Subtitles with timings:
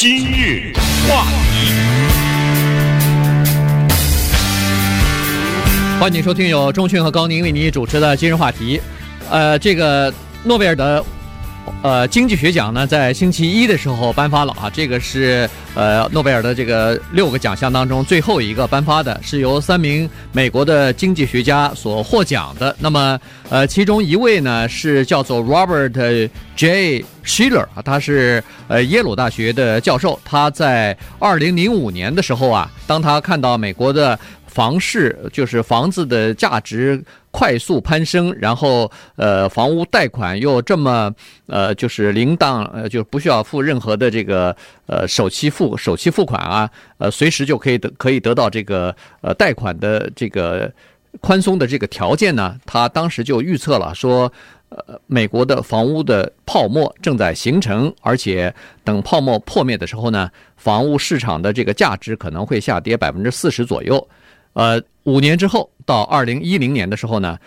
[0.00, 0.72] 今日
[1.06, 1.74] 话题，
[6.00, 8.80] 欢迎收听由钟迅和高宁为您主持的今日话题。
[9.28, 10.10] 呃，这个
[10.42, 11.04] 诺贝尔的。
[11.82, 22.76] 呃，经济学奖呢，在星期一的时候颁发了啊，这个是呃诺贝尔的这个六个奖项当中最后一个颁发的，是由三名美国的经济学家所获奖的。
[22.78, 23.18] 那么
[23.48, 27.02] 呃，其中一位呢是叫做 Robert J.
[27.24, 34.18] Shiller 啊，他是呃耶鲁大学的教授，他在二零零五年的时候啊，当他看到美国的。
[34.50, 37.00] 房市就是房子的价值
[37.30, 41.14] 快速攀升，然后呃，房屋贷款又这么
[41.46, 44.54] 呃，就是零档呃，就不需要付任何的这个
[44.86, 46.68] 呃首期付首期付款啊，
[46.98, 50.70] 呃，随时就可以得可以得到这个呃贷款的这个
[51.20, 52.58] 宽松的这个条件呢。
[52.66, 54.30] 他当时就预测了说，
[54.70, 64.08] 呃，美国的房屋的泡沫正在形成，而且等泡沫破灭的时候呢，房屋市场的这个价值可能会下跌百分之四十左右。
[64.52, 67.38] 呃，五年之后，到二零一零年的时候呢，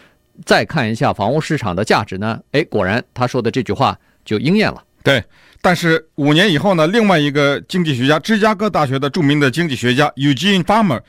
[0.45, 4.83] 再看一下房屋市场的价值呢，哎，果然他说的这句话就应验了。
[5.03, 5.23] 对，
[5.61, 11.01] 但是五年以后呢，另外一个经济学家，芝加哥大学的著名的经济学家 Eugene Fama。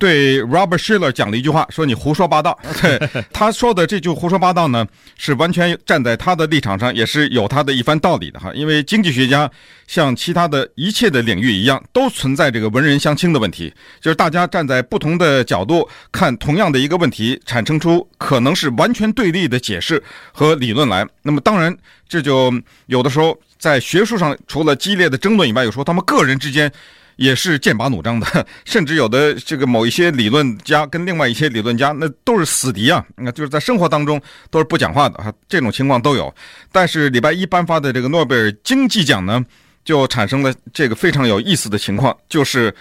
[0.00, 2.58] 对 Robert Shiller 讲了一句话，说你胡说八道。
[2.80, 2.98] 对，
[3.34, 4.86] 他说的这句胡说八道呢，
[5.18, 8.50] 是完全站在他的立场上，也是有他的一番道理的哈。
[8.54, 9.48] 因为经济学家
[9.86, 21.06] 像其他的一切的领域一样，都存在这个文人相轻的问题，就是大家站在不同的角度看同样的一个问题，产生出可能是完全对立的解释和理论来。
[21.20, 21.76] 那么当然，
[22.08, 22.50] 这就
[22.86, 26.72] 有的时候在学术上除了激烈的争论以外，有时候他们个人之间。
[27.20, 33.04] 也是剑拔弩张的， 甚至有的这个某一些理论家跟另外一些理论家，那都是死敌啊！
[33.14, 34.18] 那就是在生活当中
[34.50, 36.34] 都是不讲话的啊，这种情况都有。
[36.72, 39.44] 但是礼拜一颁发的这个诺贝尔经济奖呢，
[39.84, 42.74] 就产生了这个非常有意思的情况，就是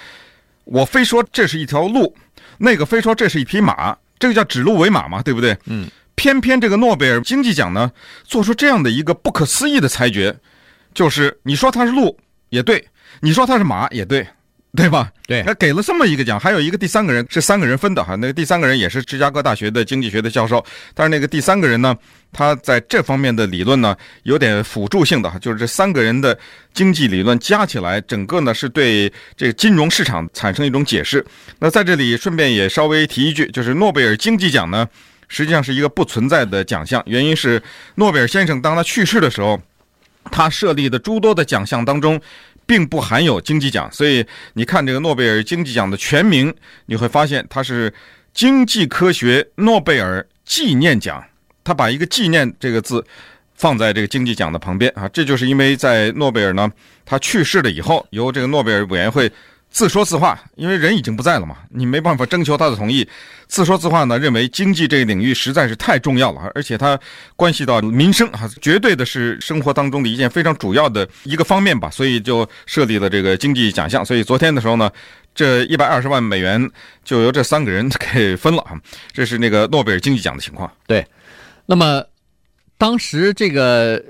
[0.64, 2.16] 我非说这是一条路，
[2.60, 5.58] 那个非说这是一匹马，这个叫指鹿为马嘛，对不对？
[5.66, 5.90] 嗯。
[6.16, 7.92] 偏偏这个诺贝尔经济奖呢，
[8.24, 10.34] 做出这样的一个不可思议的裁决，
[10.94, 12.18] 就是你说它是路
[12.50, 12.86] 也对。
[13.22, 14.28] 你说他是马也对，
[14.76, 15.12] 对吧？
[15.28, 21.96] 对，他给了这么一个奖，还有一个第三个人是三个人分的哈，那个第三个人也是芝加哥大学的经济学的教授，但是那个第三个人呢，
[22.32, 26.38] 他在这方面的理论呢有点辅助性的哈，就是这三个人的
[26.74, 31.26] 经济理论加起来，整个呢是对这个金融市场产生一种解释。
[31.60, 34.88] 那在这里顺便也稍微提一句，就是诺贝尔经济奖呢，
[35.28, 37.62] 实际上是一个不存在的奖项，原因是
[37.96, 39.60] 诺贝尔先生当他去世的时候，
[40.32, 42.22] 他设立的诸多的奖项当中。
[42.70, 46.54] 并不含有经济奖，所以你看这个诺贝尔经济奖的全名，
[46.86, 47.92] 你会发现它是
[48.32, 51.26] 经济科学诺贝尔纪念奖。
[51.64, 53.04] 他把一个“纪念”这个字
[53.56, 56.72] 放在这个经济奖的旁边啊，这就是因为在诺贝尔呢，
[57.08, 59.32] 他去世了以后，由这个诺贝尔委员会。
[59.72, 63.08] 自说自话，因为人已经不在了嘛，你没办法征求他的同意。
[63.48, 67.00] 自说自话呢，认为经济这个领域实在是太重要了，而且它
[67.36, 74.04] 关系到民生啊，绝对的是生活当中的一件非常主要的一个方面吧，所以就设立了这个经济奖项。
[74.04, 74.92] 所以昨天的时候呢，
[75.36, 76.70] 这一百二十万美元
[77.04, 78.80] 就由这三个人 给分了啊，
[79.14, 80.72] 这是那个诺贝尔经济奖的情况。
[80.88, 81.06] 对，
[81.68, 82.04] 那么
[82.78, 84.04] 当时这个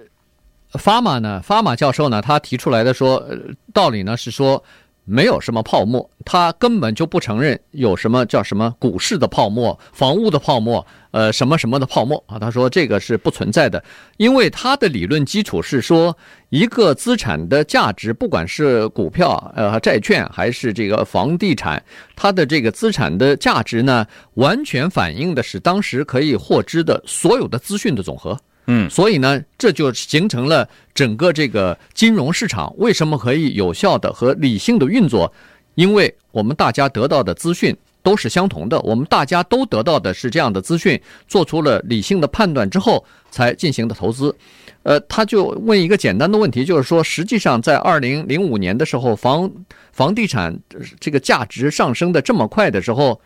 [0.74, 3.26] 法玛呢，法玛教授呢，他提出来的说
[3.74, 4.64] 道理呢是说。
[5.10, 12.38] 没有什么泡沫，他根本就不承认有什么叫什么股市的泡沫、房屋的泡沫，呃，什么什么的泡沫啊？
[12.38, 13.84] 他说这个是不存在的，
[14.18, 16.16] 因为他的理论基础是说，
[16.50, 21.84] 一个资产的价值，不管是股票、呃债券还是这个房地产，
[22.16, 24.06] 它的这个资产的价值呢，
[24.36, 28.38] 完全反映的是当时可以获知的所有的资讯的总和。
[28.72, 35.34] 嗯，所以呢，这就形成了整个这个金融市场为什么可以有效的和理性的运作？
[35.74, 44.36] 因为我们大家得到的资讯都是相同的，我们大家都得到的是这样的资讯，做出了理性的判断之后才进行的投资。
[44.84, 49.52] 呃，他就问一个简单的问题，就是说，实际上在二零零五年的时候，房
[49.92, 50.56] 房地产
[51.00, 53.20] 这个价值上升的这么快的时候，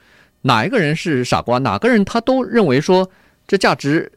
[0.43, 1.57] 哪一个人是傻瓜？
[1.57, 3.09] 哪个人他都认为说
[3.45, 4.09] 这价值。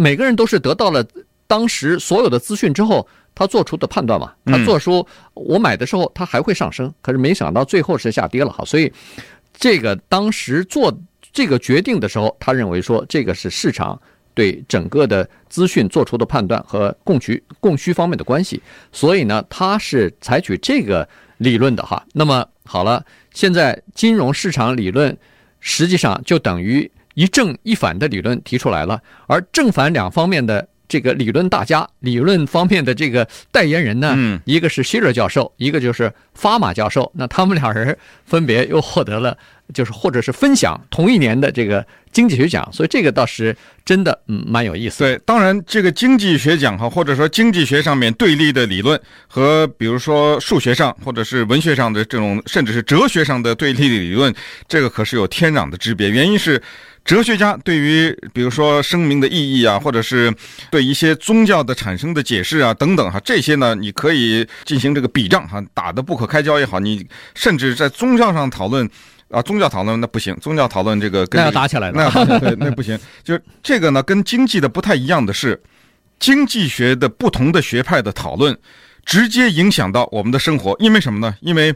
[0.00, 1.04] 每个人都是得到了
[1.48, 3.04] 当时所有的资讯之后，
[3.34, 4.32] 他做出的判断嘛。
[4.44, 5.04] 他做出
[5.34, 8.64] 我买的时候，他还会上升，可是没想到最后是下跌了哈。
[8.64, 8.92] 所以，
[9.52, 10.96] 这个当时做
[11.32, 14.00] 这个决定的时候，他认为说这个是市场
[14.34, 18.62] 对整个的资讯做出的判断和供需供需方面的关系。
[18.92, 21.08] 所以呢，他是采取这个
[21.38, 22.06] 理论的哈。
[22.12, 23.04] 那么好了，
[23.34, 25.18] 现在金融市场理论
[25.58, 26.88] 实际上就等于。
[27.18, 37.10] 一正一反的理论提出来了，而正反两方面的这个理论大家、理论方面的这个代言人呢，嗯，一个是希勒教授，一个就是法马教授。
[37.16, 39.36] 那他们俩人分别又获得了，
[39.74, 45.00] 就是或者是分享同一年的这个经济学奖，所以这个倒是真的嗯蛮有意思。
[45.00, 54.32] 对，当然这个经济学奖哈，或者说经济学上面对立的理论和比如说数学上或者是文学上的这种，甚至是哲学上的对立的理论，
[54.68, 56.08] 这个可是有天壤的之别。
[56.08, 56.62] 原因是。
[57.08, 60.30] 哲学家对于比如说生命的意义啊，或者是
[60.70, 68.86] 对一些宗教的产生的解释啊等等哈，这些呢，你可以进行这个比仗哈，打得不可开交也好，你甚至在宗教上讨论
[69.30, 72.98] 啊，宗教讨论那不行，宗教讨论这个跟、这个、那要打起来了，那要打起来，对，那不行。
[73.24, 75.58] 就是这个呢，跟经济的不太一样的是，
[76.20, 78.54] 经济学的不同的学派的讨论，
[79.06, 81.34] 直接影响到我们的生活，因为什么呢？
[81.40, 81.74] 因为。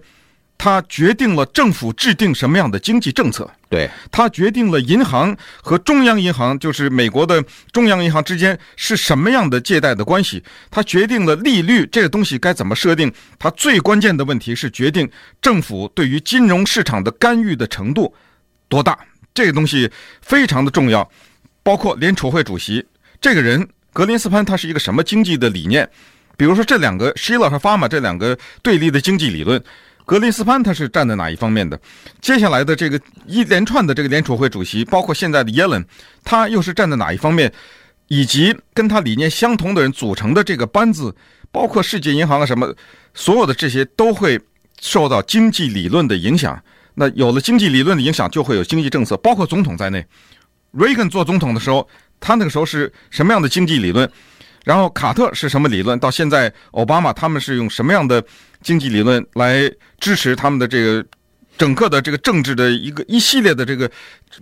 [0.64, 15.10] 它决定了政府制定什么样的经济政策，对，它决定了银行和中央银行，就是美国的中央银行之间是什么样的借贷的关系，它决定了利率这个东西该怎么设定，它最关键的问题是决定
[15.40, 18.14] 政府对于金融市场的干预的程度
[18.68, 18.96] 多大，
[19.34, 21.10] 这个东西非常的重要。
[21.64, 22.86] 包括联储会主席
[23.20, 25.90] 这个人格林斯潘，他是一个什么经济的理念？
[26.36, 29.60] 比如说这两个希勒和法玛这两个对立的经济理论。
[30.04, 31.80] 格林斯潘他是站在哪一方面的？
[32.20, 35.84] 接下来的这个一连串的这个联储会主席，包括现在的耶伦，
[36.24, 37.52] 他又是站在哪一方面？
[38.08, 41.14] 以及跟他理念相同的人组成的这个班子，
[41.50, 42.74] 包括世界银行啊什么，
[43.14, 44.38] 所有的这些都会
[44.80, 46.62] 受到经济理论的影响。
[46.94, 50.04] 那有了经济理论的影响，就会有经济政策，包括总统在内。
[50.72, 51.88] 瑞根做总统的时候，
[52.20, 54.10] 他那个时候是什么样的经济理论？
[54.64, 55.98] 然后卡特是什么理论？
[55.98, 58.22] 到现在奥巴马他们是用什么样的
[58.62, 61.04] 经济理论来支持他们的这个
[61.58, 63.90] 整个的这个政治的一个一系列的这个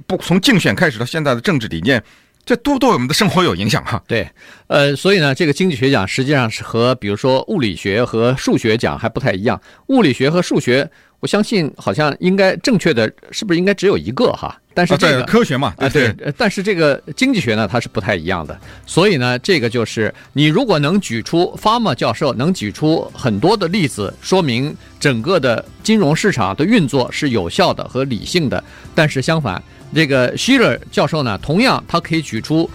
[0.07, 2.03] 不从竞选开始到现在的政治理念，
[2.45, 4.03] 这都对我们的生活有影响哈。
[4.07, 4.31] 对，
[4.67, 10.91] 呃，所以呢，这个经济学奖实际上是和比如说物理学和数学奖还不太一样，物理学和数学。
[11.21, 14.59] 我相信好像应该正确的，是不是应该只有一个哈？
[14.73, 18.59] 但是这个科学嘛，啊对，但是这个经济学呢，它是不太一样的。
[18.87, 28.63] 所以呢，这个就是你如果能举出法玛教授能举出很多的例子，说明整个的金融市场的运作是有效的和理性的。
[28.95, 29.63] 但是相反，
[29.95, 32.71] 这个希勒教授呢，同样他可以举出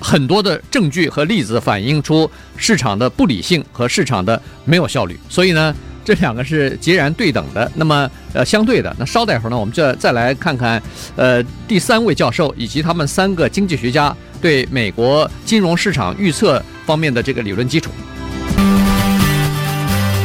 [0.00, 5.16] 很多的证据和例子，反映出市场的不理性和市场的没有效率。
[5.28, 5.72] 所以呢。
[6.06, 8.94] 这两个是截然对等的，那么呃相对的。
[8.96, 10.80] 那稍待会儿呢，我们就再来看看，
[11.16, 17.90] 呃第三位教授以及他们三个经济学家对美国金融市场预测方面的这个理论基础。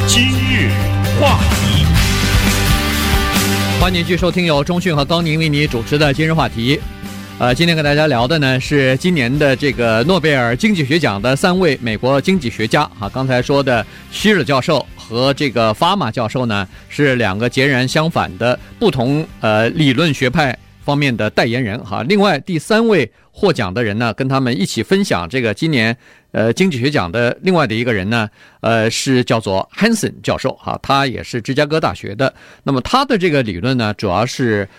[0.06, 0.70] 今日
[1.20, 1.86] 话题，
[3.80, 6.80] 欢迎继续收听由中讯和高宁为你主持的今日话题。
[7.42, 14.86] 呃，今天跟大家聊的呢是今年的这个诺贝尔经济学奖的三位美国经济学家啊，刚才说的希尔教授。
[14.96, 20.56] 和这个法玛教授呢，是两个截然相反的不同呃理论学派
[20.86, 22.04] 方面的代言人哈。
[22.04, 25.98] 另外第三位获奖的人呢，跟他们一起分享这个今年
[26.34, 28.30] 呃经济学奖的另外的一个人呢，
[28.60, 32.32] 呃是叫做 Hansen 教授哈，他也是芝加哥大学的。
[32.62, 34.70] 那么他的这个理论呢，主要是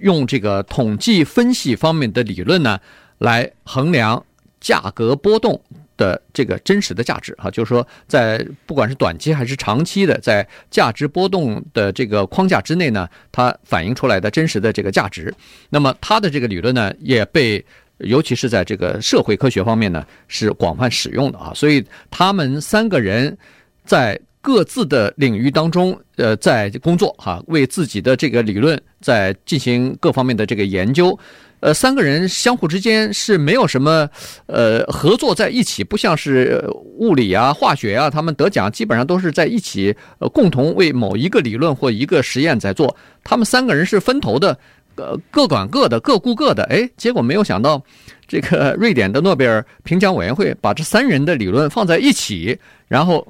[0.00, 2.78] 用这个统计分析方面的理论呢，
[3.18, 4.24] 来衡量
[4.60, 5.60] 价格波动。
[5.96, 15.30] 的这个真实的价值哈，就是说，在不管是短期还是长期的，在价值波动的这个框架之内呢，它反映出来的真实的这个价值。
[15.68, 17.62] 那么，它的这个理论呢，也被
[17.98, 21.52] 尤其是在这个社会科学方面呢，是广泛使用的啊。
[21.54, 23.36] 所以，他们三个人
[23.84, 31.18] 在各自的领域当中，呃，在工作哈，为自己的这个理论在进行各方面的这个研究。
[31.60, 34.08] 呃，三个人相互之间是没有什么，
[34.46, 36.64] 呃，合作在一起，不像是
[36.96, 42.96] 物理啊、化学啊，他们得奖基本上都是在一起，呃，共同为某一个理论或一个实验在做。
[43.22, 44.58] 他们三个人是分头的，
[44.94, 46.64] 呃，各管各的，各顾各的。
[46.70, 47.84] 哎，结果没有想到，
[48.26, 53.26] 这个瑞典的诺贝尔评奖委员会把这三人的理论放在一起，然后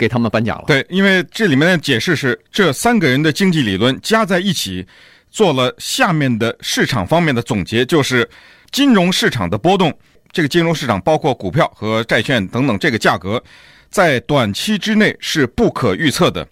[0.00, 0.64] 给他们颁奖了。
[0.66, 4.86] 对，因为这里面的解释是这三个人的经济理论加在一起。
[5.32, 8.28] 做了下面的市场方面的总结，就是
[8.72, 9.96] 金融市场的波动。
[10.32, 13.40] 这个金融市场包括股票和债券等等，这个价格
[13.88, 16.44] 在短期之内是不可预测的，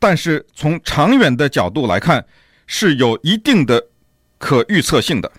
[0.00, 2.24] 但是从长远的角度来看
[2.66, 3.80] 是有一定的
[4.38, 5.30] 可预测性的。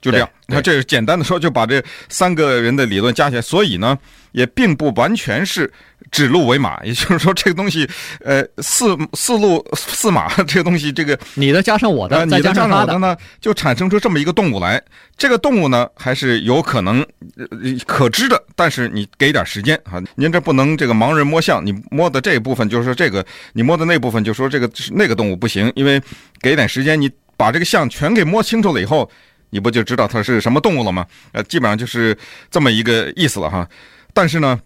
[0.00, 0.28] 就这样。
[0.46, 3.98] 那这是简单的说，就把这三个人的理论加起来，所以呢，
[4.32, 5.70] 也并不完全是
[6.10, 6.82] 指鹿为马。
[6.84, 7.86] 也就是说，这个东西，
[8.24, 14.82] 呃，四四鹿四马，这个东西，这个你的加上我的，呃、你的加上我的呢，就产生出这么一个动物来。
[15.18, 17.04] 这个动物呢，还是有可能、
[17.36, 17.46] 呃、
[17.86, 26.00] 可知的，但是你给点时间啊，您这不能这个盲人摸象，你摸的这一部分就是说这个，你摸的那部分就说这个那个动物不行，因为
[26.40, 29.10] 给点时间，你把这个象全给摸清楚了以后。
[29.50, 31.06] 你不就知道它是什么动物了吗？
[31.32, 32.16] 呃，基本上就是
[32.50, 33.68] 这么一个意思了哈。
[34.12, 34.60] 但是呢，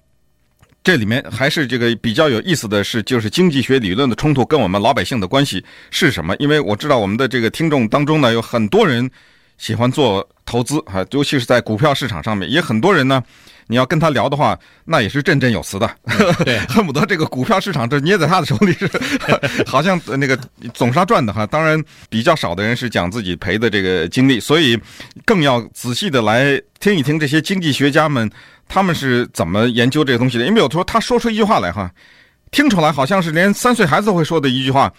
[0.82, 6.34] 这里面还是这个比较有意思的是，就是经济学理论的冲突跟我们老百姓的关系是什么？
[6.36, 9.10] 因为我知道我们的这个听众当中呢，有很多人
[9.58, 13.22] 喜欢做投资啊，尤其是在股票市场上面，也很多人呢。
[13.72, 15.90] 你要跟他聊的话，那也是振振有词的，
[16.44, 18.86] 对， 恨不得这个股票市场这捏在他的手里是，
[19.66, 20.38] 好像那个
[20.74, 21.46] 总是他赚的哈。
[21.46, 24.78] 当然，比较少的人是讲自己赔的这个经历，所以
[25.24, 28.30] 更要仔细的来听一听这些经济学家们
[28.68, 30.44] 他们是怎么研究这个东西的。
[30.44, 31.90] 因为有时候他说出一句话来哈，
[32.50, 34.92] 听出来好像是连三岁孩子都会说的一句话：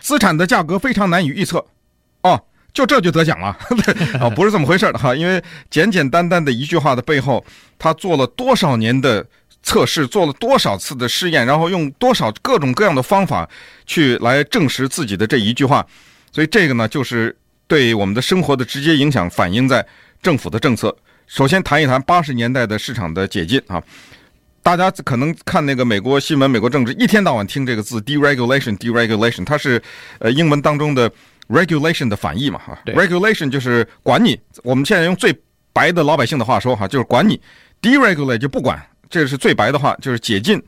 [0.00, 1.64] 资产的价格非常难以预测。
[2.78, 3.48] 就这就得奖了
[4.20, 4.30] 啊？
[4.30, 7.44] 不是这么回事的哈，因为简简单单的一句话的背后，
[7.76, 9.26] 他做了多少年的
[9.64, 13.48] 测试，做了多少次的试验，然后用多少各种各样的方法
[13.84, 15.84] 去来证实自己的这一句话，
[16.30, 19.84] 所以这个呢，就是对我们的生活的直接影响，反映在
[20.22, 20.96] 政府的政策。
[21.26, 23.82] 首先谈一谈八十年代的市场的解禁啊，
[24.62, 29.82] 大家可能看那个美国新闻、美国政治，一天到晚听这个字 deregulation，deregulation，它是
[30.20, 31.10] 呃英文当中的。
[31.48, 34.38] Regulation 的反义嘛，哈，regulation 就是管你。
[34.62, 35.34] 我们现在用最
[35.72, 37.40] 白的老百姓的话说，哈，就是管你。
[37.80, 40.62] deregulate 就不管，这是最白的话，就是解禁。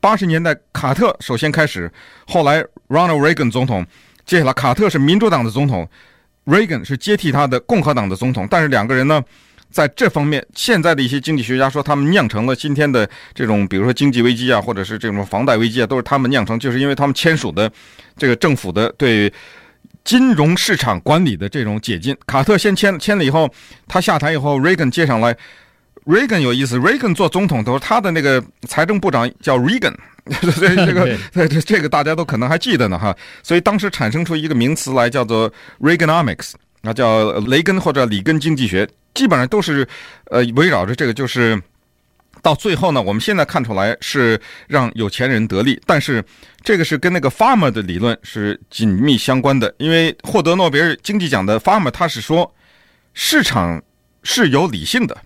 [0.00, 1.90] 八十年代卡特首先开始，
[2.26, 3.86] 后来 Ronald Reagan 总统，
[4.24, 5.88] 接下来卡特是民主党的总统
[6.44, 8.46] ，Reagan 是接替他的共和党的总统。
[8.50, 9.22] 但是两个人呢，
[9.70, 17.70] 在这方面，现在的一些经济学家说，他们酿成了今天的这种，比如说经济危机啊，或者是这种房贷危机啊，都是他们酿成，就是因为他们签署的
[18.16, 19.32] 这个政府的对。
[20.06, 23.52] 金融市场管理的这种解禁，卡特先签签了以后，
[23.88, 25.36] 他下台以后，Reagan 接上来。
[26.06, 29.92] Reagan 有意思，Reagan 做总统的时候，他的那个财政部长叫 Reagan，
[30.52, 33.14] 所以这个 这这个大家都可能还记得呢哈。
[33.42, 39.86] 所以当时产生出一个名词来，叫做 Reaganomics，那叫雷根或者里根经济学，基本上都是
[40.30, 41.60] 呃围绕着这个就是。
[42.46, 46.24] 到最后呢，我们现在看出来是让有钱人得利，但是
[46.62, 49.74] 这个是跟那个 Farmer 的理论是紧密相关的。
[49.78, 52.54] 因为获得诺贝尔经济奖的 Farmer 他是说，
[53.14, 53.82] 市场
[54.22, 55.18] 是有理性的，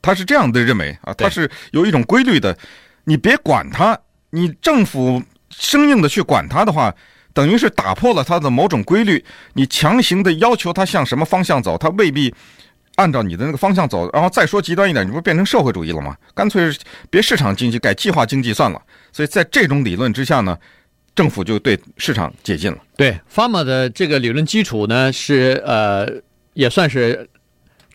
[0.00, 2.56] 他是这样的认为啊，他是有一种规律的。
[3.04, 3.98] 你别管他，
[4.30, 6.94] 你政府生硬的去管他的话，
[7.34, 9.22] 等于是打破了他的某种规律。
[9.52, 12.34] 你强行的要求他向什么方向走，他未必。
[12.98, 16.16] 按照你的那个方向走，然后再说极端一点，你不变成社会主义了吗？
[16.34, 16.68] 干脆
[17.08, 18.82] 别市场经济，改计划经济算了。
[19.12, 20.58] 所以在这种理论之下呢，
[21.14, 22.78] 政府就对市场解禁了。
[22.96, 26.06] 对，Fama 的这个理论基础呢，是呃，
[26.54, 27.28] 也算是。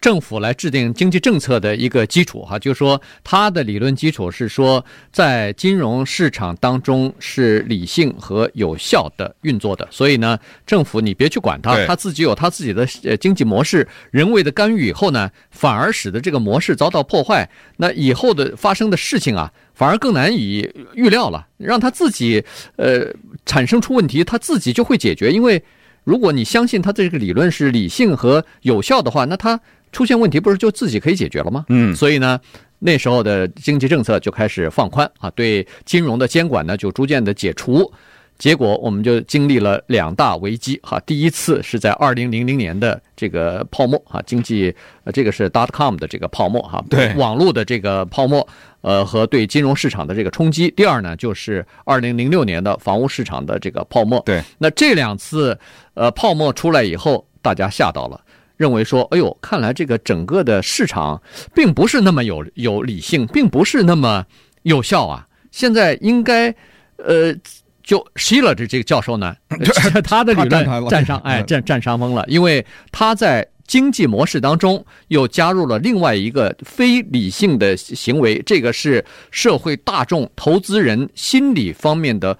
[0.03, 4.83] 政府来制定经济政策的一个基础，哈，就是说它的理论基础是说，
[5.13, 22.43] 在金融市场当中是理性和有效的运作的，所以呢，政府你别去管它，他自己有他自己的呃经济模式，人为的干预以后呢，反而使得这个模式遭到破坏，那以后的发生的事情啊，反而更难以预料了，让他自己
[22.75, 23.07] 呃
[23.45, 25.63] 产生出问题，他自己就会解决，因为
[26.03, 29.57] 如果你相信他这个理论是理性和有效的话，那他。
[29.93, 31.63] 出现问题不是就自己可以解决了吗？
[31.69, 32.37] 嗯，所以呢，
[32.79, 37.89] 那时候的经济政策就开始放宽啊，对金融的监管呢就逐渐的解除，
[38.37, 40.99] 结果我们就经历了两大危机哈。
[41.05, 48.45] 第一次是在二零零零年的这个泡沫啊，经济呃这个是 dot com 的这个泡沫哈，对网络的这个泡沫
[48.81, 50.69] 呃和对金融市场的这个冲击。
[50.71, 54.19] 第二呢就是二零零六年的房屋市场的这个泡沫。
[54.25, 55.57] 对，那这两次
[55.93, 58.19] 呃泡沫出来以后，大家吓到了。
[58.63, 61.21] 认为说，哎呦，看来这个整个的市场
[61.53, 64.25] 并不是那么有有理性，并不是那么
[64.61, 65.27] 有效啊。
[65.51, 66.47] 现在应该，
[66.95, 67.35] 呃，
[67.83, 69.35] 就希勒这这个教授呢，
[70.01, 82.37] 他的理论占上，哎，占占上风了，因为他在经济模式当中又加入了另外一个非理性的行为，这个是社会大众、投资人心理方面的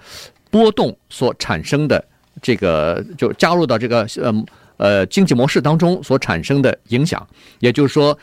[0.50, 2.02] 波动所产生的，
[2.40, 4.42] 这个就加入到这个，嗯。
[4.76, 7.26] 呃，经济模式当中所产生的影响，
[7.60, 8.18] 也就是说，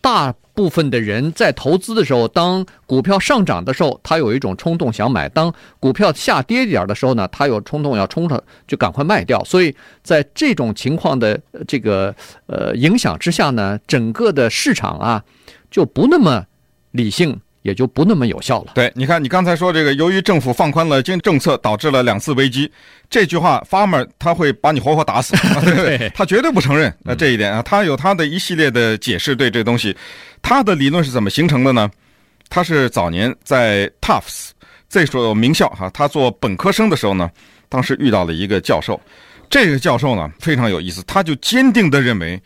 [0.00, 9.42] 大部分的人在投资的时候，当股票上涨的时候，他有一种冲动想买；当股票下跌一点的时候呢，他有冲动要冲上，就赶快卖掉。
[9.44, 12.14] 所以在这种情况的这个
[12.46, 15.22] 呃影响之下呢，整个的市场啊
[15.70, 16.44] 就不那么
[16.90, 17.40] 理性。
[17.62, 18.72] 也就不那么有效了。
[18.74, 22.70] 对，你看，你刚才说这个，由于政府放宽了经政策，导致了两次危机，
[23.08, 26.92] 这句话，Farmer 他会把你活活打死， 对，他绝对不承认。
[27.00, 29.34] 那这一点啊，他有他的一系列的解释。
[29.34, 29.96] 对这东西，
[30.42, 31.90] 他的理论是怎么形成的呢？
[32.48, 34.50] 他是早年在 Tufts
[34.88, 37.30] 这所名校哈，他做本科生的时候呢，
[37.68, 39.00] 当时遇到了一个教授，
[39.48, 42.38] 这个教授呢非常有意思，他就坚定地认为，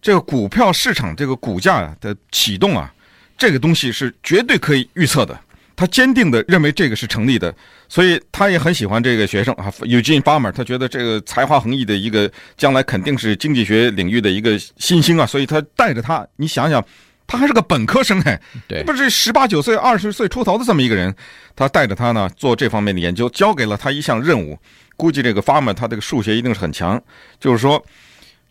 [0.00, 2.92] 这个股票市场这个股价的启动啊。
[3.40, 5.40] 这个东西是绝对可以预测的，
[5.74, 7.52] 他坚定地认为这个是成立的，
[7.88, 16.84] 所以他也很喜欢这个学生啊，Eugene Farmer，他觉得这个才华横溢的一个将来肯定是经济学领域的一个新星啊，所以他带着他，你想想，
[17.26, 21.14] 他还是个本科生哎，对，不是十八九岁、二十岁出头的这么一个人，
[21.56, 24.58] 他带着他呢做这方面的研究，交给了他一项任务，
[24.98, 27.02] 估计这个 Farmer 他这个数学一定是很强，
[27.40, 27.82] 就是说，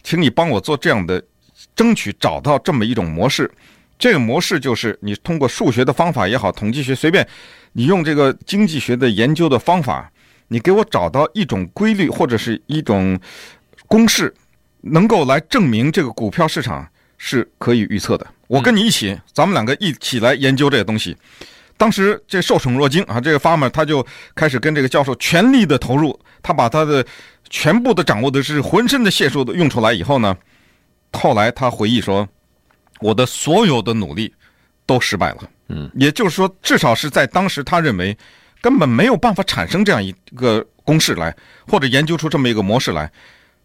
[0.02, 1.22] 请你帮我做这样的，
[1.76, 3.52] 争取找到这么一种模式。
[4.00, 7.28] 这个模式就是你通过数学的方法也好，统计学随便，
[7.74, 10.10] 你用这个经济学的研究的方法，
[10.48, 13.20] 你给我找到一种规律或者是一种
[13.88, 14.34] 公式，
[14.80, 16.88] 能够来证明这个股票市场
[17.18, 18.26] 是可以预测的。
[18.48, 21.14] 我跟你一起，咱们两个一起来研究这个东西。
[21.76, 27.06] 当时这受宠若惊啊，这个 Farmer 他就开始跟这个教授全力的投入，他把他的
[27.50, 30.38] 全部的掌握的是浑身的解数都用出来以后呢，
[31.12, 32.26] 后来他回忆说。
[33.02, 34.34] 我的所有的努力
[34.86, 35.38] 都失败了，
[35.70, 38.18] 嗯，也就是说，至少是在当时，他认为
[38.62, 41.36] 根本没有办法产生这样一个公式来，
[41.68, 43.10] 或者研究出这么一个模式来，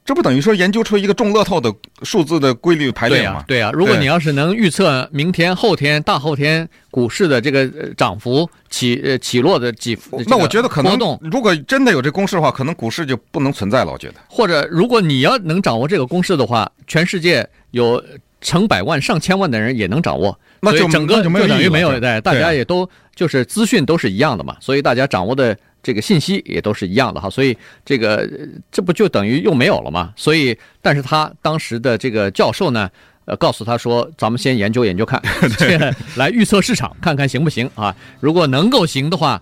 [0.05, 3.43] 这不等于说研究出一个中乐透的数字的规律排列吗？
[3.49, 13.91] 对啊，如果你要是能预测明天、后天、大后天股市的这个涨幅起呃起落的几幅，那我觉得可能如果真的有这公式的话，可能股市就不能存在了。
[13.91, 18.01] 我觉得，或者如果你要能掌握这个公式的话，全世界有。
[18.45, 28.29] 成百万、上千万的人也能掌握，那就整个就等于没有对，大家也都就是资讯都是一样的嘛，所以大家掌握的这个信息也都是一样的哈，所以这个
[28.71, 30.13] 这不就等于又没有了嘛？
[30.15, 32.91] 所以，但是他当时的这个教授呢，
[33.25, 35.23] 呃，告诉他说，咱们先研究研究看，
[36.17, 37.97] 来预测市场，看看行不行啊？
[38.21, 39.41] 如果能够行的话，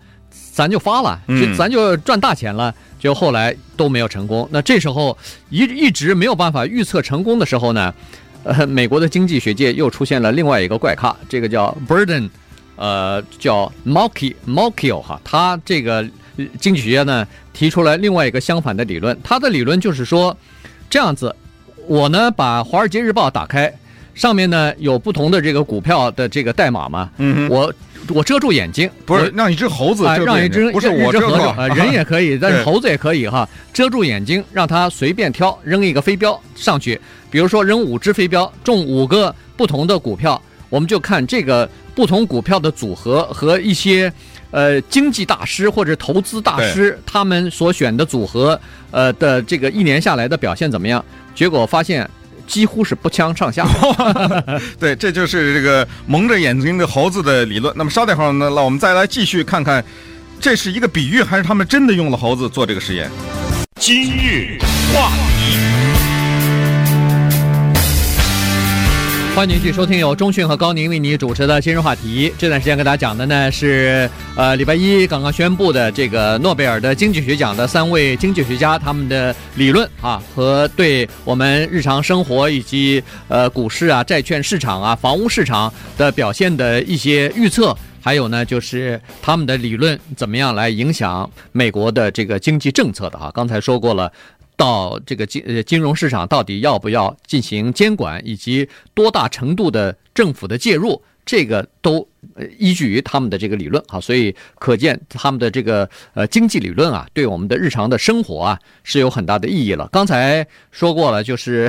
[0.52, 2.72] 咱就发了，就咱就赚大钱了。
[3.02, 5.18] 就后来都没有成功，那这时候
[5.50, 7.92] 一一直没有办法预测成功的时候呢？
[8.44, 12.28] 呃，美国的经济学界又出现了另外一个怪咖，这个叫 Burden，
[12.76, 16.04] 呃，叫 m o c k y m o c k y 哈，他这个
[16.58, 20.36] 经济学家呢提出了另外一个相反的理论，他的理论就是说，
[20.90, 21.34] 这样子，
[21.86, 23.72] 我呢把《华尔街日报》打开，
[24.14, 27.72] 上面呢有不同的这个股票的这个代码嘛，嗯，我。
[28.08, 31.36] 我遮住眼睛，不是让一只猴子遮住眼睛，不是我遮住，
[31.72, 44.12] 人也可以， 但是猴子也可以哈，遮住眼睛，让它随便挑，扔一个飞镖上去，比如说扔五只飞镖，中五个不同的股票，我们就看这个不同股票的组合和一些
[44.50, 51.02] 呃经济大师或者投资大师他们所选的组合呃的这个一年下来的表现怎么样？
[51.36, 52.10] 结果发现。
[52.46, 53.66] 几乎是不相上下，
[54.78, 57.72] 对，这就是这个蒙着眼睛的猴子的理论。
[57.76, 59.84] 那么稍等会儿呢，那我们再来继续看看，
[60.40, 63.10] 这是一个比喻，还是他们真的用了猴子做这个实验？
[63.76, 64.58] 今日
[64.94, 65.10] 话
[69.34, 72.30] 欢迎继续收听由中讯和高宁为你主持的今日话题。
[72.36, 93.30] 这段时间跟大家讲的呢是，呃，礼拜一刚刚宣布的这个诺贝尔的经济学奖的三位经济学家他们的理论啊，和对我们日常生活以及呃股市啊、债券市场啊、房屋市场的表现的一些预测，还有呢就是他们的理论怎么样来影响美国的这个经济政策的啊。
[93.34, 94.12] 刚才说过了。
[94.62, 102.06] 到这个金呃金融市场到底要不要进行监管，以及多大程度的政府的介入，这个都
[102.60, 109.88] 依据于他们的这个理论啊，所以可见他们的这个呃经济理论啊，对我们的日常的生活啊是有很大的意义了。
[109.90, 111.68] 刚才说过了，就是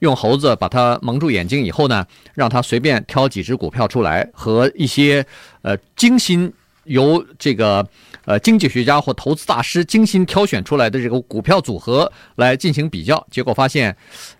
[0.00, 2.04] 用猴子把它蒙住眼睛以后呢，
[2.34, 5.24] 让它随便挑几只股票出来，和一些
[5.62, 6.52] 呃精心
[6.84, 7.88] 由这个。
[8.24, 13.96] 呃，经济学家或投资大师精心挑选出来的这个股票组合来进行比较，结果发现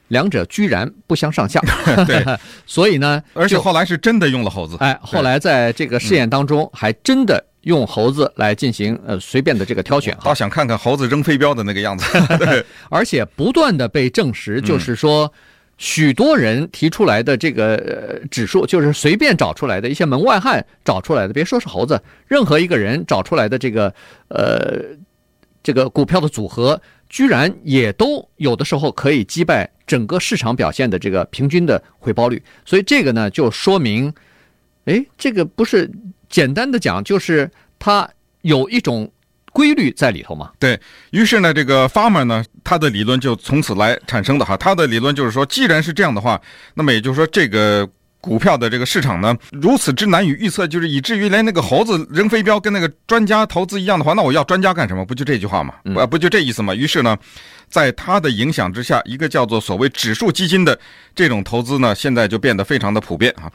[0.08, 1.60] 两者居然不相上下。
[2.06, 2.24] 对，
[2.66, 4.76] 所以呢，而且后来是真的用了猴子。
[4.80, 10.16] 哎，后来在这个试验当中，还真的用猴子来进行呃随便的这个挑选。
[10.22, 12.04] 倒想看看猴子扔飞镖的那个样子。
[12.38, 15.30] 对，而且不断的被证实，就是说
[15.76, 23.92] 许多人提出来的这个呃指数，就是随便找出来的一些门外汉找出来的，别说是猴子，任何一个人找出来的这个
[24.28, 24.80] 呃
[25.62, 32.42] 这个股票的组合，居然也都有的时候可以击败整个市场表现的这个平均的回报率。
[32.64, 34.12] 所以这个呢，就说明，
[34.84, 35.90] 哎，这个不是
[36.28, 38.08] 简单的讲，就是它
[38.42, 39.10] 有一种。
[39.54, 40.50] 规律在里头嘛？
[40.58, 40.78] 对，
[41.12, 44.56] 于是呢，这个 Farmer 呢，他的理论就从此来产生的哈。
[44.56, 46.40] 他的理论就是说，既然是这样的话，
[46.74, 47.88] 那么也就是说，这个
[48.20, 55.04] 股票的这个市场呢，如此之难以预测，就是以至于连那个猴子扔飞镖跟那个专家投资一样的话，那我要专家干什么？
[55.04, 55.74] 不就这句话吗？
[55.96, 56.74] 啊，不就这意思吗？
[56.74, 57.16] 于是呢，
[57.68, 60.76] 在他的影响之下，一个叫做所谓指数基金的
[61.14, 63.48] 这种投资呢，现在就变得非常的普遍啊。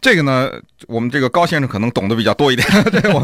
[0.00, 0.50] 这个呢，
[0.86, 3.20] 我们这个高先生可能懂得比较多一点， 这个我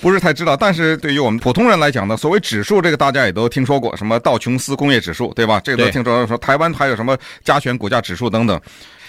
[0.00, 0.56] 不是太知道。
[0.56, 5.60] 但是对于我们普通人来讲呢，所谓指数，这个大家也都听说过，什么道琼斯工业指数，对吧？
[5.64, 6.36] 这个都听说说。
[6.38, 8.60] 台湾还有什么加权股价指数等等，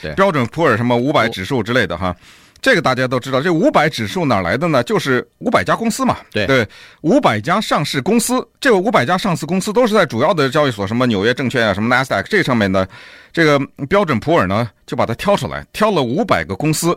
[0.02, 2.16] 对，标准普尔什么五百指数之类的哈。
[2.62, 4.84] 这个大家都知道，这五百指数哪来的呢？
[4.84, 6.18] 就是五百家公司嘛。
[6.32, 6.68] 对对，
[7.02, 12.88] 五百家上市公司，这个五百家上市公司都是在主要的交易所，什么纽约证券啊，什么纳斯达克这上面的，
[13.34, 16.96] 这个标准普尔呢，就把它挑出来，挑了五百个公司。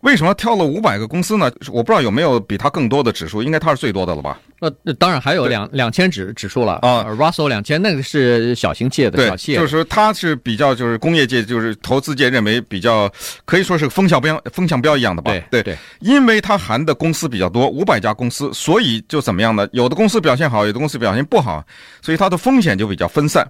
[0.00, 1.50] 为什么挑了五百个公司呢？
[1.72, 4.38] 我不知道有没有比它更多的指数，应该它是最多的了吧？
[4.60, 13.10] 呃，当然还有两两千指指数了啊，Russell 两千那个是小型企业的小企业，就是说它是比较就是工业界就是投资界认为比较
[13.44, 15.32] 可以说是风向标风向标一样的吧？
[15.32, 19.68] 对对对，因为它含的公司比较多，五百家公司，所以就怎么样呢？
[19.72, 21.64] 有的公司表现好，有的公司表现不好，
[22.00, 23.46] 所以它的风险就比较分散。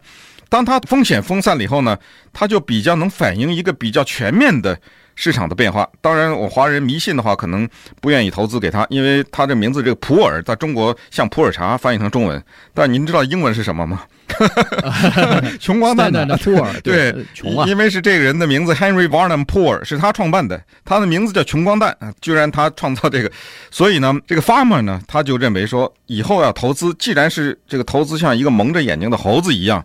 [0.48, 1.98] 当它风险分散了以后呢，
[2.32, 4.78] 它就比较能反映一个比较全面的。
[5.16, 7.68] 市场的变化，当然，我华人迷信的话，可能
[8.00, 12.40] 不愿意投资给他，因为他这名字这个普洱，在中国像普洱茶翻译成中文，
[12.74, 14.04] 但您知道英文是什么吗？
[15.58, 23.32] 穷光蛋的 普洱， 对，穷啊，因为是这个人的名字 Henry Barnum Poor 是他创办的，他的名字叫穷光蛋啊，居然他创造这个，
[23.70, 29.82] 所以呢，这个 Farmer 呢，他就认为说，以后要投资，既然是这个投资像一个蒙着眼睛的猴子一样，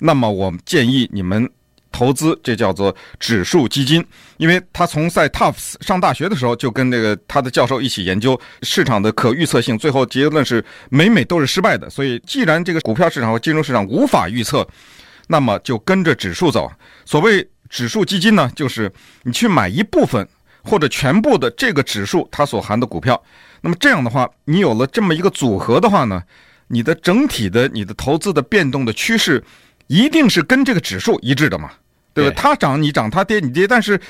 [0.00, 1.48] 那么我建议你们。
[1.96, 4.04] 投资这叫做指数基金，
[4.36, 11.88] 因为他从在 Tufts 上大学的时候就跟那个他的教授一起研究市场的可预测性，最后结论是每每都是失败的。
[11.88, 14.68] 所以，既然这个股票市场和金融市场无法预测，
[15.28, 16.70] 那么就跟着指数走。
[17.06, 20.28] 所谓指数基金呢，就是你去买一部分
[20.62, 23.18] 或者全部的这个指数它所含的股票。
[23.62, 26.22] 那么这样的话，你有了这么一个组合的话呢，
[26.68, 29.42] 你的整体的你的投资的变动的趋势
[29.86, 31.70] 一定是跟这个指数一致的嘛。
[32.16, 32.34] 对吧？
[32.36, 34.00] 它涨你涨，它跌你跌，但是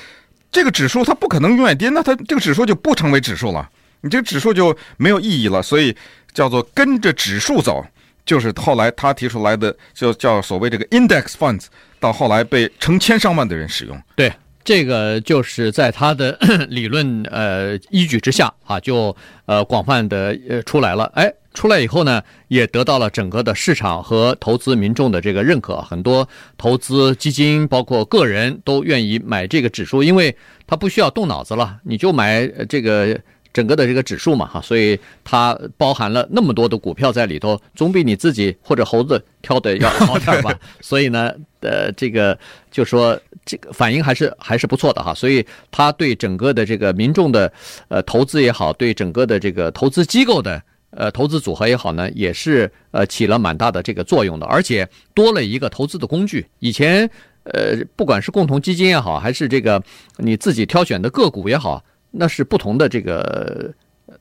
[0.51, 3.69] 这个指数它不可能永远跌，那它这个指数就不成为指数了，
[4.01, 5.61] 你这个指数就没有意义了。
[5.61, 5.95] 所以
[6.33, 7.85] 叫做跟着指数走，
[8.25, 11.65] 就是后来他提出来的，就叫所谓这个 index funds，
[11.99, 14.01] 到后来被成千上万的人使用。
[14.15, 14.31] 对，
[14.67, 21.33] 这个就是在他的 理论呃依据之下啊，就呃广泛的呃出来了，哎。
[21.53, 25.81] 出来以后呢，也得到了整个的市场和投资民众的这个认可。
[25.81, 30.35] 很多投资基金，包括个人都愿意买这个指数，因为
[30.67, 33.19] 它不需要动脑子了，你就买这个
[33.57, 40.53] 整个的这个指数嘛，哈，所以它包含了那么多的股票在里头，总比你自己或者猴子挑的要好点吧。
[40.79, 42.37] 所以呢，呃，这个
[42.69, 45.11] 就说这个反应还是还是不错的哈。
[45.11, 47.51] 所以它对整个的这个民众的
[47.87, 50.61] 呃投资也好，对整个的这个投资机构的。
[50.91, 56.45] 呃，投资组合也好呢，也是呃起了蛮大的这个作用的，而且多了一个投资的工具。
[56.59, 57.07] 以前
[57.43, 59.83] 呃，不管是共同基金也好，还是这个
[60.17, 61.83] 你自己挑选的个股也好，
[62.17, 63.71] 那是不同的这个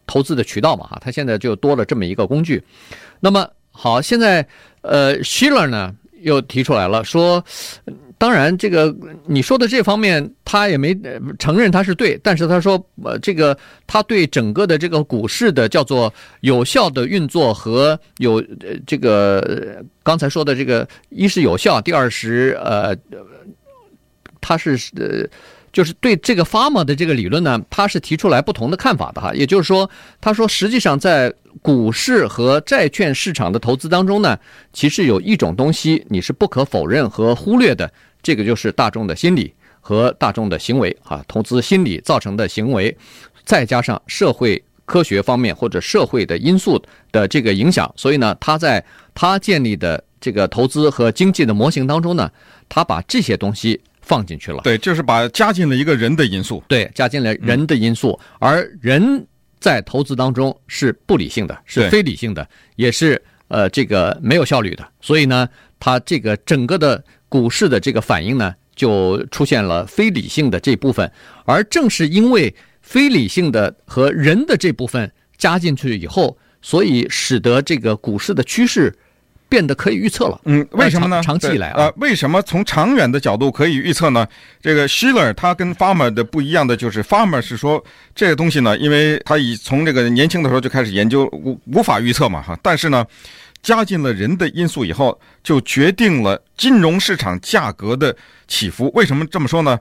[0.07, 0.99] 投资的渠道嘛哈。
[1.01, 2.63] 它现在就多了这么一个工具。
[3.21, 4.47] 那么好，现在
[4.83, 7.45] 呃，Shiller 呢又提出来了说。
[8.19, 10.99] 当然，这个你说的这方面，他也没
[11.39, 13.55] 承认他是对，但是他说，呃，这个
[13.87, 18.43] 他对整个的这个股市的叫做有效的运作和有
[18.87, 22.97] 这个刚才说的这个，一是有效，第二是呃，
[24.41, 25.29] 他是呃。
[25.77, 29.35] 就是对这个 Farmer 的这个理论呢，他是提出来不同的看法的哈。
[29.35, 29.91] 也就是说，
[30.23, 34.39] 他说实际上在股市和债券市场的投资当中呢，
[34.73, 42.97] 其实有一种东西你是不可否认和忽略的，这个就是大众的心理和大众的行为啊，投资心理造成的行为，
[43.45, 48.83] 再加上社会科学方面或者社会的因素的这个影响，所以呢，他在
[49.15, 52.31] 他建立的这个投资和经济的模型当中呢，
[52.67, 53.79] 他把这些东西。
[54.07, 59.27] 放进去了，对，就是把加进了一个人的因素，对，加进了人的因素，嗯、而人
[59.59, 65.49] 在投资当中是不理性的，是非理性的，也是呃这个没有效率的，所以呢，
[65.81, 71.11] 它这个整个的股市的这个反应呢，就出现了非理性的这部分，
[71.45, 78.95] 而正是因为非理性的和人的这部分加进去以后，所以使得这个股市的趋势
[79.49, 80.41] 变得可以预测了。
[80.45, 81.23] 嗯，为什么呢？
[81.23, 84.27] 长，期以来啊，呃，为什么从长远的角度可以预测呢？
[84.61, 92.59] 这个 Shiller 他跟 Farmer 的不一样的就是，Farmer 是说这个东西呢，因为他已从这个年轻的时候就开始研究，无无法预测嘛哈。
[92.63, 93.05] 但是呢。
[93.63, 98.89] 加进了人的因素以后，就决定了金融市场价格的起伏。
[98.95, 99.77] 为什么这么说呢？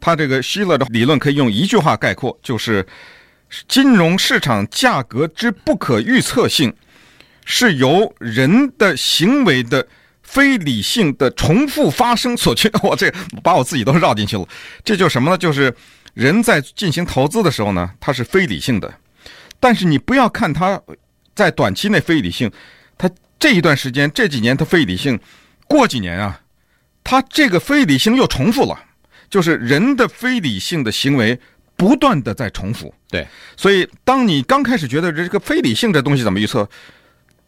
[0.00, 2.86] 他这个希勒的理论可以用一句话概括，就是
[3.68, 6.72] 金融市场价格之不可预测性，
[7.46, 9.88] 是由人的行为的
[10.22, 12.70] 非理性的重复发生所趋。
[12.84, 13.10] 我这
[13.42, 14.46] 把我自己都绕进去了。
[14.84, 15.38] 这就是什么呢？
[15.38, 15.74] 就是
[16.12, 18.92] 人在进行投资的时候呢，它是非理性的，
[19.58, 20.78] 但是你不要看它
[21.34, 22.52] 在短期内非理性，
[22.98, 23.10] 它。
[23.38, 25.20] 这一段时间，这几年它非理性，
[25.66, 26.40] 过几年啊，
[27.04, 28.82] 它这个非理性又重复了，
[29.28, 31.38] 就是人的非理性的行为
[31.76, 32.92] 不断的在重复。
[33.10, 36.66] 对，所以当你刚开始觉得这个非理性这东西怎么预测，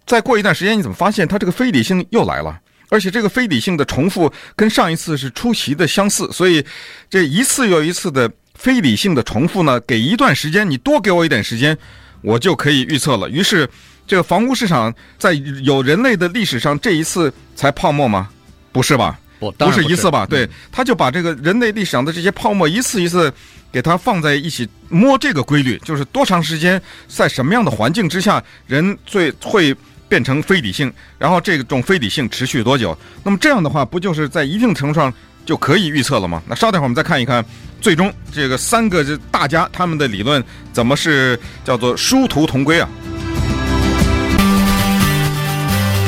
[0.09, 6.64] 再过一段时间你怎么发现它这个非理性又来了，而且这个非理性的重复跟上一次是出奇的相似，所以
[7.09, 11.79] 这一次又一次的非理性的重复呢，给一段时间，你多给我一点时间，
[12.23, 13.31] 我就可以预测了。
[13.31, 13.68] 于是。
[14.09, 18.31] 这个房屋市场在有人类的历史上这一次才泡沫吗？
[18.73, 19.21] 不是吧？
[19.38, 20.25] 不，不是，不是一次吧？
[20.25, 23.31] 对，他就把这个人类历史上的这些泡沫一次一次
[23.71, 29.77] 给它放在一起摸这个规律，就是多长时间在什么样的环境之下人最会
[30.09, 32.97] 变成非理性，然后这种非理性持续多久？
[33.23, 35.12] 那么这样的话，不就是在一定程度上
[35.44, 36.42] 就可以预测了吗？
[36.49, 37.44] 那稍等会儿我们再看一看，
[37.81, 40.42] 最终这个三个这大家他们的理论
[40.73, 42.88] 怎么是叫做殊途同归啊？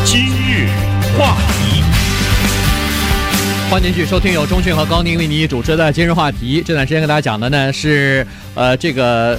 [0.05, 0.69] 今日
[1.17, 1.83] 话题，
[3.71, 6.63] 欢迎继续收听由钟讯和高宁为你主持的今日话题。
[6.67, 9.39] 这段时间跟大家讲的呢是，呃，这个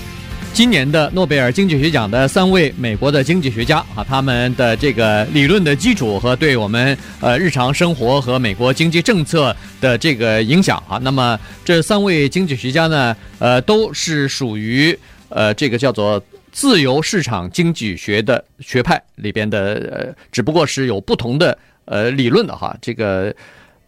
[0.54, 10.98] 今年的诺贝尔经济学奖的三位美国的经济学家啊，他们的这个理论的基础和对我们呃日常生活和美国经济政策的这个影响啊。
[10.98, 14.98] 那么这三位经济学家呢，呃，都是属于
[15.30, 16.22] 呃这个叫做。
[16.54, 22.76] 自由市场经济学的学派里边的呃，只不过是有不同的呃理论的哈。
[22.82, 23.34] 这个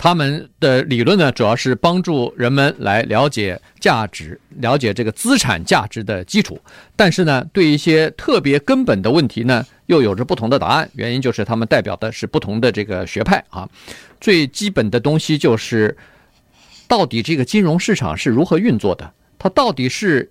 [0.03, 6.59] 他们的理论呢，主要是帮助人们来了解价值，了解这个资产价值的基础。
[6.93, 10.89] 但是呢，对一些特别根本的问题呢，又有着不同的答案。
[10.95, 13.65] 原因就是他们代表的是不同的这个学派啊。
[14.19, 15.95] 最基本的东西就是，
[16.85, 19.09] 到底这个金融市场是如何运作的？
[19.39, 20.29] 它到底是？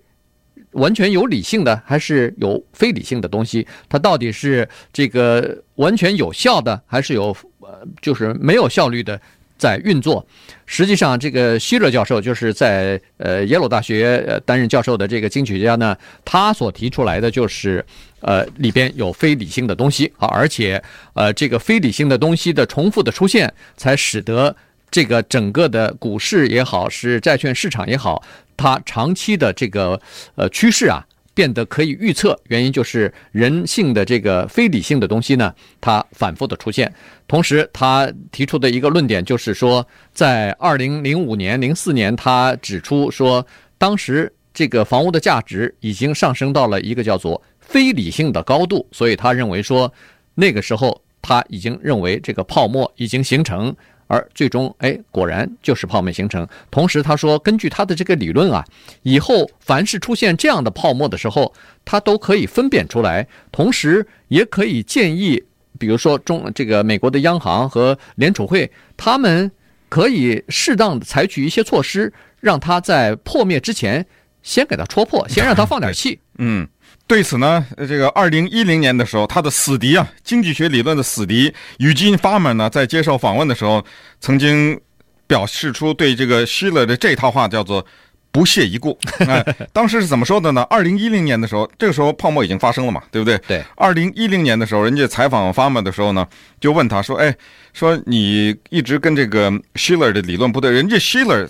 [0.73, 3.67] 完全有理性的，还是有非理性的东西？
[3.89, 9.19] 它到底是这个完全有效的，还是有呃，就是没有效率的
[9.57, 10.25] 在运作？
[10.65, 17.85] 实际上，这个希勒教授就是在呃耶鲁大学担任教授的这个经济学家呢，他所提出来的就是
[18.21, 20.81] 呃里边有非理性的东西啊，而且
[21.13, 24.55] 呃这个非理性的东西的重复的出现，才使得
[24.89, 28.23] 这个整个的股市也好，是债券市场也好。
[28.55, 29.99] 它长期的这个
[30.35, 36.93] 呃趋势啊，变得可以预测，原因就是人性的这个非理性的东西呢，它反复的出现。
[37.27, 43.45] 同时，他提出的一个论点就是说，在二零零五年、零四年，他指出说，
[43.77, 49.91] 当时这个房屋的价值已经上升到了一个叫做非理性的高度，所以他认为说，
[50.35, 53.75] 那个时候他已经认为这个泡沫已经形成。
[54.13, 56.47] 而最终，哎，果然就是泡沫形成。
[56.69, 58.63] 同时，他说，根据他的这个理论啊，
[59.01, 61.51] 以后凡是出现这样的泡沫的时候，
[61.83, 65.43] 他都可以分辨出来，同时也可以建议，
[65.79, 69.51] 比如说中这个美国的央行和联储会，他们
[69.89, 74.05] 可以适当的采取一些措施，让它在破灭之前
[74.43, 76.19] 先给它戳破，先让它放点气。
[76.37, 76.67] 嗯。
[77.05, 83.83] 对此呢，这个二零一零年的时候，他的死敌啊，经济学理论的死敌于金·法曼呢，在接受访问的时候，
[84.19, 84.79] 曾经
[85.27, 87.85] 表示出对这个希勒的这套话叫做
[88.31, 88.97] 不屑一顾。
[89.27, 90.61] 哎，当时是怎么说的呢？
[90.69, 93.37] 二零一零年的时候，这个时候泡沫已经发生了嘛，对不对？
[93.47, 93.63] 对。
[93.75, 96.25] 二零一零年的时候，人家采访法曼的时候呢，
[96.59, 97.35] 就问他说：“哎，
[97.73, 101.47] 说你一直跟这个希勒的理论不对，人家希勒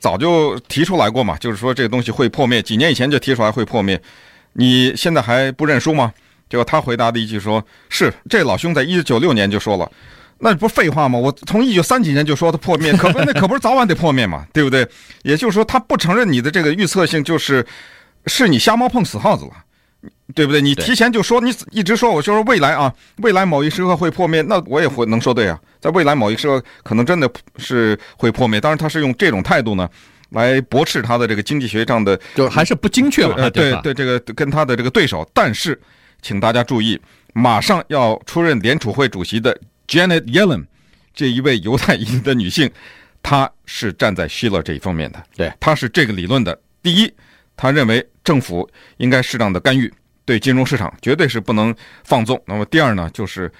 [0.00, 4.00] 早就提出来过嘛，就是说这个东西会破灭，几年以前就提出来会破灭。”
[4.54, 6.12] 你现在还不认输吗？
[6.48, 9.90] 结果他回答的一句说：“是这老兄在一九九六年就说了，
[10.38, 11.18] 那不废话吗？
[11.18, 14.86] 我从一九三几年就说它破灭，可不那可不是早晚得破灭嘛， 对不对？
[15.22, 17.66] 也就是说，他不承认你的这个预测性，就是
[18.26, 19.52] 是你瞎猫碰死耗子了。
[20.34, 20.60] 对不对？
[20.60, 28.60] 你提前就说，你一直说，我就说未来啊，未来某一时刻会破灭，那我也会能说对啊，在未来某一时刻可能真的是会破灭。
[28.60, 29.88] 当然，他是用这种态度呢，
[30.34, 35.28] 来驳斥他的这个经济学上的，就还是不精确嘛，呃，对对，这个跟他的这个对手。
[35.32, 35.80] 但是，
[36.20, 37.00] 请大家注意，
[37.32, 40.64] 马上要出任联储会主席的 Janet Yellen
[41.14, 42.70] 这一位犹太裔的女性，
[43.22, 45.22] 她是站在希勒这一方面的。
[45.36, 46.58] 对，她是这个理论的。
[46.82, 47.12] 第一，
[47.56, 48.68] 她认为政府
[48.98, 49.92] 应该适当的干预，
[50.24, 52.42] 对金融市场绝对是不能放纵。
[52.46, 53.50] 那么第二呢，就是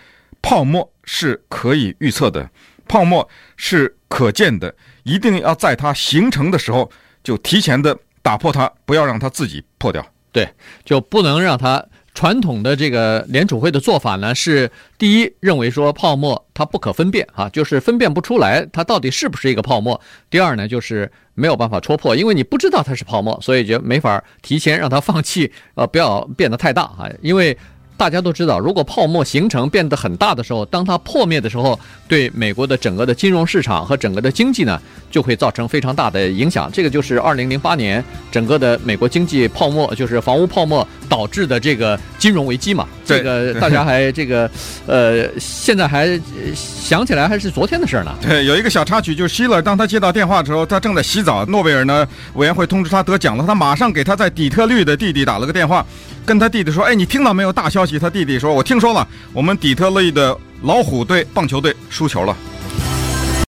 [0.42, 2.48] 泡沫是可以预测的，
[2.88, 6.90] 泡沫是可见的，一定要在它形成的时候
[7.22, 10.04] 就提前的打破它，不要让它自己破掉。
[10.32, 10.48] 对，
[10.84, 11.84] 就不能让它。
[12.16, 20.00] 传统的这个联储会的做法呢，是第一认为说泡沫它不可分辨啊，就是分辨不出来它到底是不是一个泡沫。
[20.30, 27.58] 第二呢，就是没有办法戳破，因为你不知道它是泡沫，所以就没法提前让它放弃，呃，不要变得太大啊，因为。
[27.96, 31.78] 大家都知道，如果泡沫形成变得很大的时候，当它破灭的时候，
[32.08, 34.80] 对美国的整个的金融市场和整个的经济呢，
[35.10, 36.70] 就会造成非常大的影响。
[36.72, 42.86] 这个就是二零零八年整个的美国经济泡沫，就是房屋泡沫导致的这个金融危机嘛。
[43.06, 44.50] 这个大家还这个，
[44.86, 46.20] 呃，现在还
[46.54, 48.14] 想起来还是昨天的事儿呢。
[48.20, 51.44] 对，有一个小插曲，就是希勒当他接到电话的时候，他正在洗澡。
[51.46, 55.84] 诺贝尔呢委员会通知他得奖了，他马上给他在底特律的弟弟打了个电话，
[56.24, 62.36] 跟他弟弟说：“哎，你听到没有大消息？”他弟弟说：“我听说了，我们底特律的老虎队棒球队输球了。”